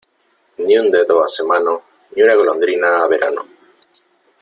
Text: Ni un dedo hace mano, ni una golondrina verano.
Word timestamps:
Ni 0.57 0.79
un 0.79 0.89
dedo 0.89 1.23
hace 1.23 1.43
mano, 1.43 1.83
ni 2.15 2.23
una 2.23 2.33
golondrina 2.33 3.05
verano. 3.05 3.45